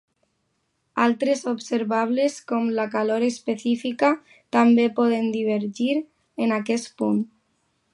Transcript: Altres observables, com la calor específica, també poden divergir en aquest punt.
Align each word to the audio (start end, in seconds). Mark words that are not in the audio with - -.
Altres 1.03 1.43
observables, 1.51 2.39
com 2.53 2.73
la 2.81 2.87
calor 2.97 3.27
específica, 3.29 4.13
també 4.59 4.91
poden 5.03 5.33
divergir 5.41 5.95
en 6.47 6.61
aquest 6.63 6.95
punt. 7.05 7.27